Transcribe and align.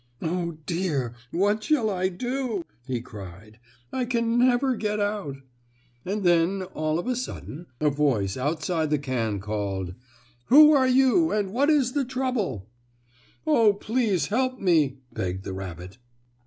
"Oh, 0.19 0.57
dear! 0.65 1.13
What 1.29 1.63
shall 1.65 1.91
I 1.91 2.09
do?" 2.09 2.63
he 2.87 3.01
cried. 3.01 3.59
"I 3.93 4.05
can 4.05 4.39
never 4.39 4.75
get 4.75 4.99
out!" 4.99 5.35
And 6.03 6.23
then, 6.23 6.63
all 6.63 6.97
of 6.97 7.05
a 7.05 7.15
sudden, 7.15 7.67
a 7.79 7.91
voice 7.91 8.35
outside 8.35 8.89
the 8.89 8.97
can 8.97 9.39
called: 9.39 9.93
"Who 10.45 10.71
are 10.71 10.87
you, 10.87 11.29
and 11.31 11.53
what 11.53 11.69
is 11.69 11.91
the 11.93 12.03
trouble?" 12.03 12.67
"Oh, 13.45 13.73
please 13.73 14.29
help 14.29 14.57
me," 14.59 15.01
begged 15.13 15.43
the 15.43 15.53
rabbit. 15.53 15.99